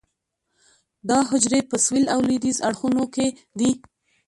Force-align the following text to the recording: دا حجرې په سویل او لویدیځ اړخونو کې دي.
دا 1.09 1.19
حجرې 1.29 1.61
په 1.69 1.75
سویل 1.85 2.07
او 2.13 2.19
لویدیځ 2.27 2.57
اړخونو 2.67 3.03
کې 3.13 3.27
دي. 3.59 3.71